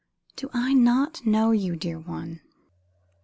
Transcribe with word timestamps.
Do 0.35 0.49
I 0.51 0.73
not 0.73 1.27
know 1.27 1.51
you, 1.51 1.75
dear 1.75 1.99
one?" 1.99 2.41